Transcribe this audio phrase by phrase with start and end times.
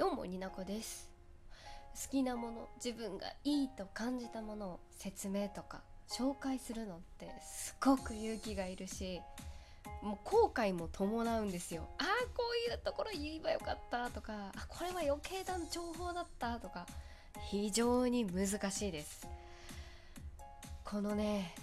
[0.00, 1.10] どうもになこです。
[1.92, 9.20] 好きなもの自分がいいと感じたものを説明とか紹介するのってすごく勇気がいるし
[10.02, 11.86] もう後悔も伴うんですよ。
[11.98, 16.86] ああこういうところ言えばよかったとかあこれは余計な情報だったとか
[17.50, 19.28] 非常に難しいです。
[20.82, 21.54] このね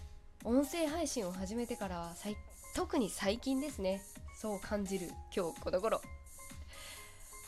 [0.44, 2.14] 音声配信を始めてからは
[2.76, 4.00] 特に最近ですね。
[4.40, 6.00] そう感じる今日この頃。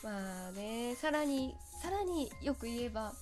[0.02, 3.12] まあねさらにさらによく言えば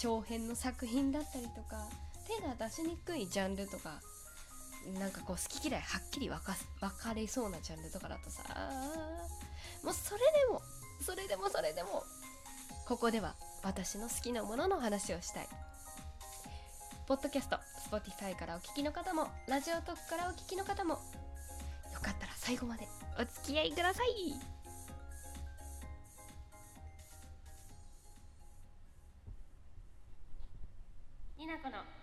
[0.00, 1.86] 長編の作品だったりとか
[2.26, 4.00] 手が出しにくいジャンルとか
[4.98, 8.42] なんかこう好き嫌いはっきり分か分かれそうなジャンルとかだとさ
[9.84, 10.62] もうそれでも
[11.00, 12.04] それでもそれでも
[12.86, 15.48] ここでは私の好きなものの話をしたい。
[17.06, 17.56] ポッドキャスト
[17.90, 20.94] Spotify からお聞きの方もラジオトークからお聞きの方も
[21.92, 22.86] よかったら最後まで
[23.16, 24.51] お付き合いください。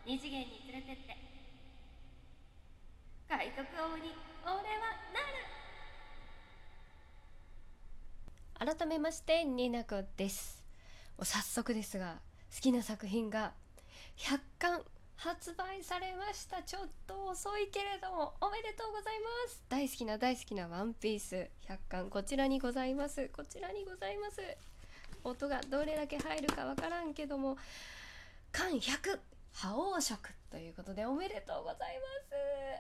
[0.10, 1.16] 二次元に連れてって。
[3.30, 3.62] 海賊
[3.94, 4.60] 王に俺は
[5.14, 5.20] な
[8.66, 8.76] る。
[8.76, 10.64] 改めましてになこです。
[11.22, 13.54] 早速ですが好きな作品が
[14.18, 14.82] 100巻
[15.16, 16.64] 発売されました。
[16.64, 19.64] ちょっと遅いけれどもおめでとうございます。
[19.70, 23.30] 大好きな大好きなワンピース100巻こちらにございます。
[23.32, 24.42] こちらにございます。
[25.24, 27.60] 音がどれだけ入るかわからんけども
[28.52, 29.20] 間100
[29.52, 32.06] 覇王色ということでおめでとうございま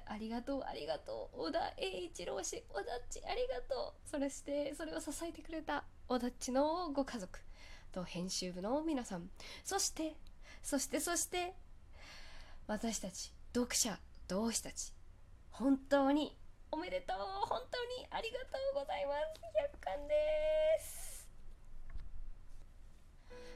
[0.08, 0.12] す。
[0.12, 7.40] ありがとうありがとう小田栄一郎氏小田っちありがとうそれしてそれを支えてくれた小田っちのご家族
[7.92, 9.30] と編集部の皆さん。
[9.64, 10.16] そして
[10.64, 11.54] そしてそして
[12.68, 14.94] 私たち読者同志たち。
[15.52, 16.38] 本当に
[16.72, 17.18] おめでとう
[17.48, 19.42] 本当にありがとうございます。
[19.74, 20.16] 100巻で
[20.80, 21.28] す。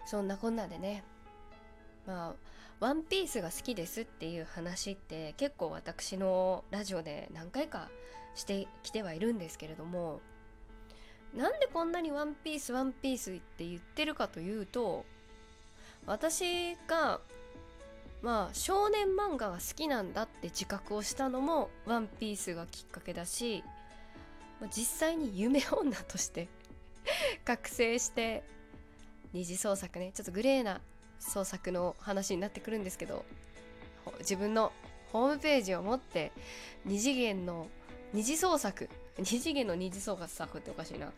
[0.05, 1.03] そんなこんなでね。
[2.05, 2.35] まあ
[2.83, 7.87] ワンピースが好きですっていう話って結構私のラジオで何回か
[8.35, 10.19] してきてはいるんですけれども
[11.33, 15.05] なんでこんなにワンピースワンピースって言ってるかというと
[16.05, 17.21] 私が
[18.21, 23.63] まあ少年漫画が好きなんだって自覚をしたのもワンピースがきっかけだし
[24.75, 26.49] 実際に夢女として
[27.45, 28.43] 覚醒して
[29.31, 30.81] 二次創作ねちょっとグレーな
[31.19, 33.25] 創作の話になってくるんですけど
[34.19, 34.71] 自分の
[35.11, 36.31] ホームページを持って
[36.85, 37.67] 二次元の
[38.13, 41.11] 二次創作二次元の二次創作っておかしいな。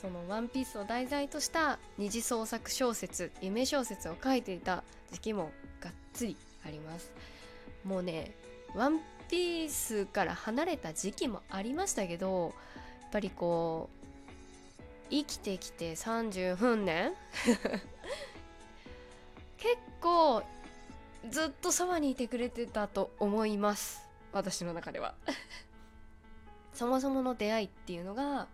[0.00, 7.12] その「ワンピースを題材とした二次創作小説夢小説を書いていた時期もがっつりあります。
[7.84, 8.34] もうね
[8.74, 12.52] 「ワンピースから離れた時期もありましたけど
[13.02, 14.02] やっぱりこう
[15.10, 17.12] 生きてきて30分年
[19.62, 20.42] 結構
[21.30, 24.08] ずっとそばにいてくれてたと思います。
[24.32, 25.14] 私の中では。
[26.74, 28.48] そもそもの出会いっていうのが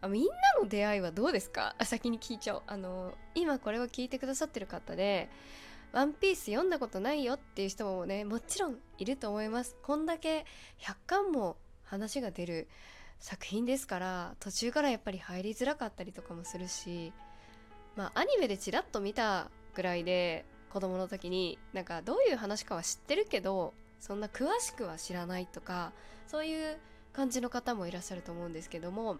[0.00, 1.76] あみんなの出会いはどうですか？
[1.84, 2.62] 先に聞いちゃおう。
[2.66, 5.30] あの今これを聞いてくださってる方で
[5.92, 9.76] 「ワンピース読んだことないよっていう人もねもちろんいると思います。
[9.84, 10.46] こんだけ
[10.80, 12.66] 100巻も話が出る
[13.20, 17.12] 作品ですから途中からやっぱり入りづらかったりとかもするし
[17.94, 25.92] まあアニメでちらっと見たぐらいで子供の時になんかどういう話かは知ってるけどそんな詳しくは知らないとか
[26.26, 26.78] そういう
[27.12, 29.18] 感じの方もいらっしゃると思うんですけども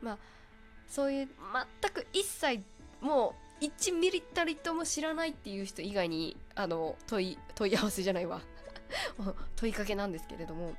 [0.00, 0.18] まあ
[0.88, 1.28] そういう
[1.82, 2.62] 全く一切
[3.00, 8.40] もう1ミリたりとも知らないっていう人以外にあの問い問い合わせじゃないわ。
[9.56, 10.74] 問いかけなんですけれども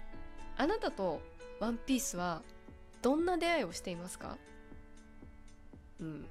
[0.58, 1.22] あなたと
[1.60, 2.42] ワンピースは
[3.04, 4.38] どんな出会いをしていますか？
[6.00, 6.28] うん。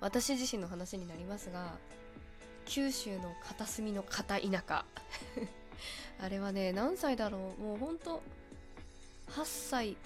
[0.00, 1.78] 私自身の話になりますが
[2.66, 4.84] 九州の片隅の片田舎。
[6.20, 7.62] あれはね何歳だろう？
[7.62, 8.22] もうほんと
[9.30, 9.96] 8歳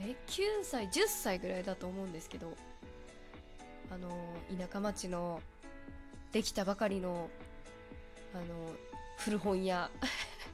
[0.00, 2.54] え9歳10歳ぐらいだと思うんですけど。
[3.90, 4.08] あの
[4.58, 5.40] 田舎町の
[6.32, 7.28] できたばかりの
[8.34, 8.44] あの
[9.18, 9.88] 古本屋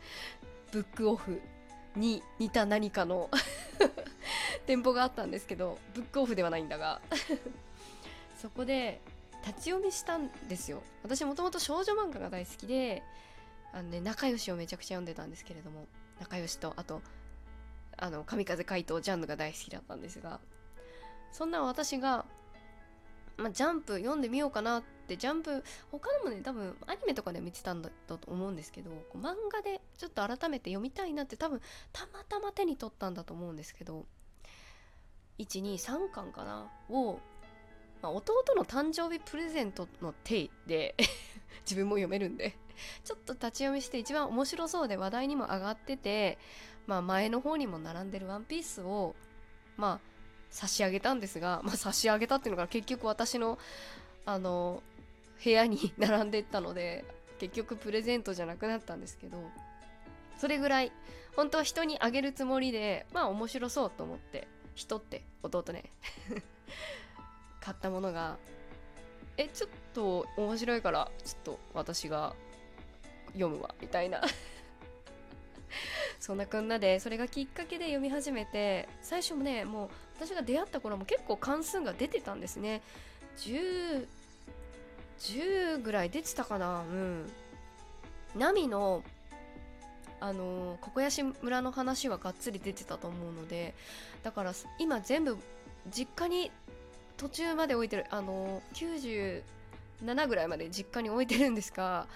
[0.72, 1.40] ブックオフ
[1.96, 3.30] に似た何かの
[4.66, 7.00] 店舗があったんですけどブックオフではないんだが。
[8.40, 9.00] そこで
[9.46, 10.82] 立ち読みしたんですよ。
[11.02, 13.02] 私もともと少女漫画が大好きで
[13.72, 15.86] あの、ね、仲良しをめちゃくちゃ読んでたんですけれども。
[16.20, 17.00] 仲良しとあと
[17.96, 20.38] あの神風怪盗ジャンヌが大好きだったんですが。
[21.32, 22.24] そんな私が、
[23.36, 31.60] ま、ジャンプ読んでみようかなってジャンプ他のもね多分アニメとかで見てたんだと思うんですけど漫画でちょっと改めて読みたいなって多分
[31.92, 34.06] たまたま手に取ったんだと思うんですけど。
[35.38, 36.70] 123巻かな？
[36.90, 37.18] を
[38.02, 40.94] まあ、弟の誕生日プレゼントの手で
[41.64, 42.56] 自分も読めるんで
[43.04, 46.38] ちょっと立ち読みして一番面白そうで話題にも上がってて、
[46.86, 49.14] まあ、前の方にも並んでるワンピースを
[49.76, 50.10] まあ
[50.50, 53.58] 差し上げたんですが、まあ、差し上げたっていうのが結局私の
[54.24, 54.82] あの
[55.42, 57.04] 部屋に並んでったので
[57.38, 59.42] 結局プレゼントじゃなくなったんですけど
[60.36, 60.92] それぐらい
[61.34, 65.84] 本当は人にあげるつもりでまあ面白そうと思って人って弟ね。
[67.70, 68.36] 買ったものが
[69.36, 72.34] えちょっと面白いからちょっと私が
[73.28, 74.22] 読むわみたいな。
[76.18, 82.82] そんなこんなでそれがきっかけで読み始めて最初もねもう私が出会った頃も結構関数が出てたんですね。
[83.36, 84.08] 10
[85.20, 87.32] 10ぐらい出てたかなうん。
[88.34, 89.04] ナミの
[90.18, 93.74] あのココヤシ村の話はがっつり出てたと思うので
[94.22, 95.38] だから今全部
[95.88, 96.50] 実家に
[97.20, 99.42] 途中まで置いてるあの97
[100.26, 102.06] ぐらいまで実家に置いてるんですが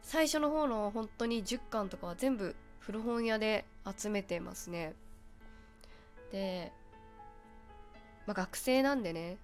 [0.00, 4.94] 最初の方の本当に10巻とかは全部古本屋で集めてますね。
[6.32, 6.72] で、
[8.26, 9.36] まあ、学生なんでね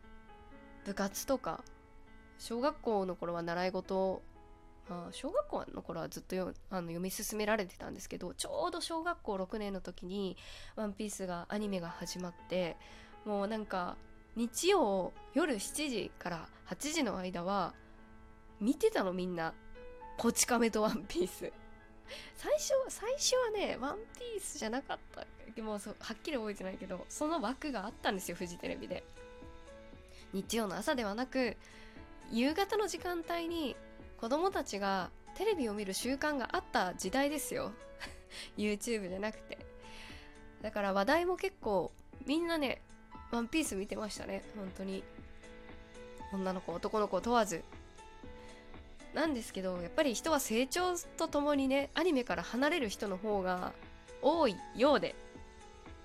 [0.87, 1.63] 部活とか
[2.39, 4.23] 小学校の頃は習い事
[4.89, 6.35] あ小学校の頃はずっと
[6.71, 10.39] あの読み進められてたんですけどちょうど小学校6年の時に
[10.77, 12.79] 「ワンピースがアニメが始まって
[13.27, 13.99] もうなんか
[14.37, 17.73] 日曜夜7時から8時の間は
[18.61, 19.55] 見てたのみんな
[20.19, 21.53] 「こち亀とワンピース」
[22.35, 25.27] 最初最初はね「ワンピース」じゃなかった
[25.63, 29.05] もうはっきり覚えてないけどその枠があったんですよフジテレビで。
[30.33, 31.57] 日曜の朝ではなく
[32.33, 33.77] 夕方の時間帯に
[34.19, 37.73] 子供たちがテレビを見る習慣があった時代ですよ。
[38.59, 39.59] YouTube じゃなくて。
[40.61, 41.93] だから話題も結構
[42.27, 42.83] みんなね
[43.35, 44.43] ワンピース見てましたね。
[44.57, 45.03] 本当に。
[46.33, 47.63] 女の子男の子問わず。
[49.13, 53.73] なんですけどやっぱり人は成長とともにねアニメから離れる人の方が
[54.23, 55.15] 多いようで。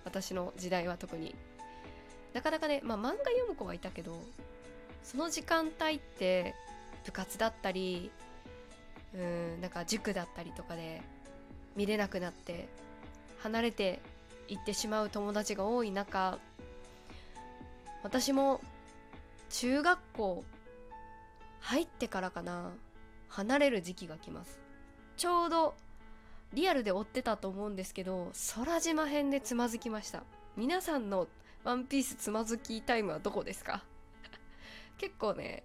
[0.05, 1.35] 私の時代は特に。
[2.33, 4.21] なかなかねまあ漫画読む子はいたけど
[5.03, 6.53] その時間帯って
[7.05, 8.11] 部活だったり
[9.15, 11.01] うんなんか塾だったりとかで
[11.75, 12.69] 見れなくなって
[13.39, 13.99] 離れて
[14.47, 16.37] いってしまう友達が多い中
[18.03, 18.61] 私も
[19.49, 20.43] 中学校
[21.61, 22.71] 入ってからかな
[23.27, 24.59] 離れる時期が来ます。
[25.17, 25.75] ちょうど
[26.53, 30.23] リアルで追ってたと思うんですけど空島編でつまずきました。
[30.55, 31.27] 皆さんの
[31.63, 33.83] ワンピースつまずきタイムはどこですか？
[34.97, 35.63] 結構ね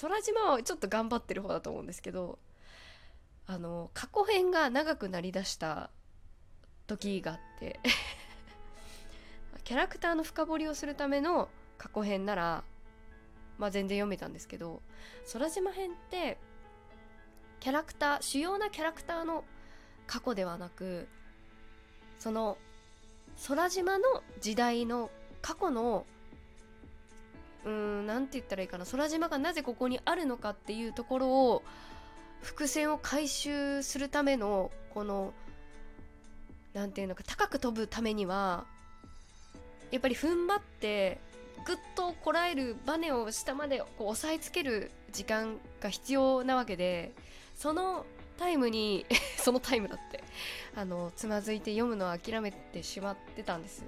[0.00, 2.38] 空島はちょっと頑張ってる方だと思うんですけど
[3.46, 5.90] あの過去編が長くなりだした
[6.86, 7.78] 時があって。
[9.70, 12.64] キャラクターの深掘りをするための過去編なら
[13.56, 14.82] まあ全然読めたんですけど
[15.32, 16.38] 空島編って
[17.60, 19.44] キャラクター主要なキャラクターの
[20.08, 21.06] 過去ではなく
[22.18, 22.58] その
[23.46, 25.08] 空島の時代の
[25.40, 26.04] 過去の
[27.64, 31.62] うーん何て言ったらいいかな空島がなぜここにあるのかっていうところを
[32.42, 35.32] 伏線を回収するためのこの
[36.74, 38.64] 何て言うのか高く飛ぶためには
[39.90, 41.18] やっぱり踏ん張って
[41.64, 47.12] ぐっとこらえるバネを下までこう押さえつける時間が必要なわけで
[47.56, 48.06] その
[48.38, 49.04] タイムに
[49.36, 50.24] そのタイムだって
[50.74, 53.84] あのつまずいて読むのを諦めてしまってたんです。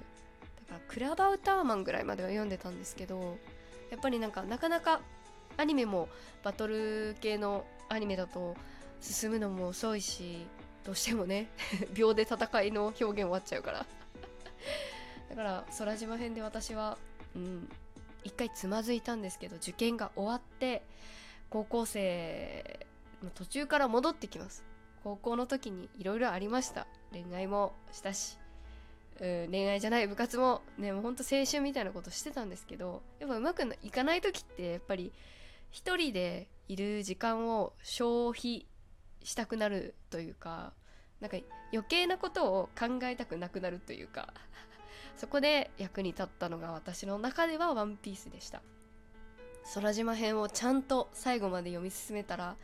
[0.67, 3.37] だからクラバウターマンぐらいまでは読んでたんですけど
[3.89, 5.01] やっぱりなんかなかなか
[5.57, 6.07] アニメも
[6.43, 8.55] バトル系のアニメだと
[9.01, 10.45] 進むのも遅いし
[10.83, 11.49] どうしてもね
[11.93, 13.85] 秒で戦いの表現終わっちゃうから。
[15.33, 16.95] だから空島編で私は
[17.35, 17.67] うん
[18.23, 20.83] 一回つまずいたんですけど受験が終わって
[21.49, 22.85] 高校生
[23.23, 24.63] の途中から戻ってきます。
[25.03, 26.85] 高校の時にいろいろありました。
[27.11, 28.37] 恋愛もしたし
[29.21, 35.11] うん恋愛じゃない部活もねもうほんと青春みたいなことしてたんですけどやっぱうまくいかない時ってやっぱり
[35.71, 38.67] 一人でいる時間を消費
[39.23, 40.73] したくなるというか
[41.21, 41.37] なんか
[41.71, 44.31] 余計なことを考えたくなくなるというか。
[45.17, 48.61] そこで役に立ったのが私の中ではワンピースでした。
[49.73, 52.57] 空島編をちゃんと最後まで読み進めたら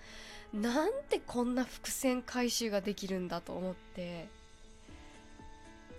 [0.54, 4.28] なんてこんな伏線回収ができるんだと思って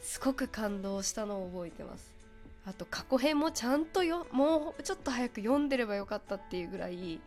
[0.03, 2.13] すごく感動したのを覚えてます。
[2.67, 7.21] あと過去編もちゃんとよもうちょっと早く読んでればよかったっていうぐらい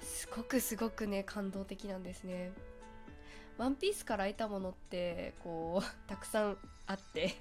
[0.00, 2.50] すごくすごくね感動的なんですね。
[3.56, 7.36] ワンピースから得たものってこうたくさんあって。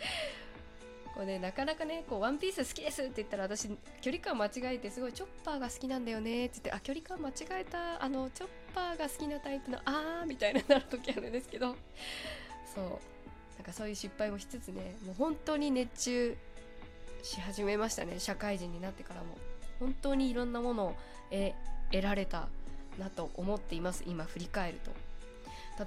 [1.14, 3.68] こうねなかなかねこうワンピース好きですって言ったら私
[4.00, 11.76] 距離感間違えてすごいチョッパーが好きなんだよねって言ってあ距離感間違えたあのチョッパーが好きなタイプのあーみたいななる時あるんですけど
[12.74, 12.84] そう。
[13.56, 16.36] なんかそういう失敗もしつつねもう本当に熱中
[17.22, 19.38] し始めましたね社会人になってからも。
[19.78, 20.96] 本当にいろんなものを
[21.90, 22.48] 得られた
[22.98, 24.90] なと思っています今振り返ると。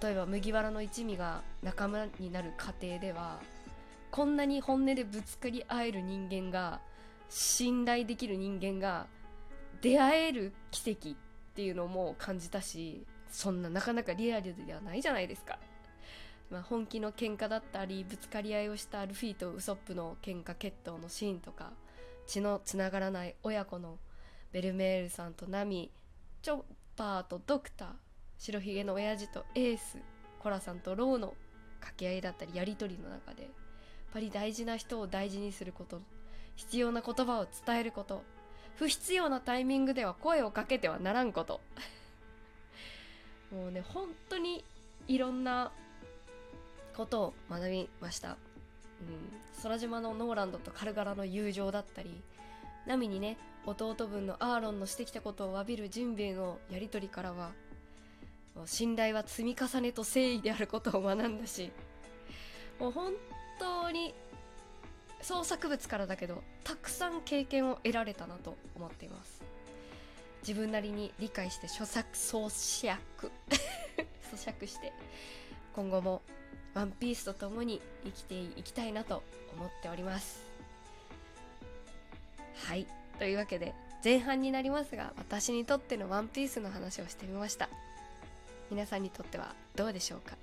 [0.05, 3.39] 例えば麦わらの一味が仲間になる過程では
[4.11, 6.81] こんなに本音でぶつかり合える人間が
[7.29, 9.07] 信頼できる人間が
[9.81, 11.13] 出会える奇跡っ
[11.55, 15.59] ていうのも感じたしそんななかなかリアルではないじゃないですか、
[16.49, 21.71] まあ、本気の喧嘩だったりぶつかり合いをしたルフィとウソップの喧嘩決闘のシーンとか
[22.25, 23.97] 血のつながらない親子の
[24.51, 25.91] ベルメールさんとナミ
[26.41, 26.61] チョッ
[26.95, 27.87] パーとドクター
[28.39, 29.97] 白ひげの親父とエース
[30.39, 31.35] コラさんとローの
[31.79, 33.49] 掛け合いだったりやり取りの中で
[34.09, 36.01] っぱり大事な人を大事にすること
[36.55, 38.23] 必要な言葉を伝えること
[38.75, 41.59] 不必要なタイミングでは声をかけてはならんこと。
[43.51, 44.63] もうね本当に
[45.07, 45.71] いろんな
[46.95, 48.37] ことを学びました、うん、
[49.63, 52.21] 空島のノーランドとカルガラの友情だったり
[52.85, 57.51] ナミにね弟分のアーロンのしてきたことを詫びるジンベエのやり取りからは
[58.65, 61.71] 信頼は積み重ねと誠意であることを学んだし
[62.79, 63.13] もう本
[63.59, 64.13] 当に
[65.21, 69.41] 創作物からだけどたくさん経験を得られたなと思っています。
[70.41, 72.97] 自分なりに理解して著作咀嚼
[74.33, 74.93] 咀嚼して
[75.75, 76.21] 今後も
[76.73, 79.21] ワンピースと共に生きていきたいなと
[79.53, 80.41] 思っております。
[82.55, 82.87] はい。
[83.17, 83.73] というわけで
[84.03, 87.69] 前半になりますが私にとってのワンピースの話をしてみました。
[88.71, 90.37] 皆さんにとってはどうでしょうか？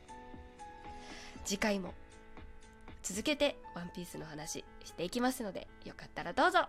[1.44, 1.94] 次回も
[3.08, 6.66] 続けてワンピースの話していきますのでよかったらどうぞ。